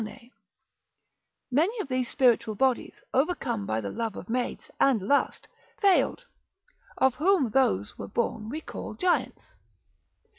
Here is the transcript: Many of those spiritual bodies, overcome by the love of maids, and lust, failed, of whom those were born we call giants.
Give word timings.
Many 1.51 1.79
of 1.79 1.87
those 1.87 2.07
spiritual 2.07 2.55
bodies, 2.55 3.03
overcome 3.13 3.67
by 3.67 3.81
the 3.81 3.91
love 3.91 4.15
of 4.15 4.31
maids, 4.31 4.71
and 4.79 4.99
lust, 4.99 5.47
failed, 5.79 6.25
of 6.97 7.13
whom 7.13 7.51
those 7.51 7.99
were 7.99 8.07
born 8.07 8.49
we 8.49 8.61
call 8.61 8.95
giants. 8.95 9.53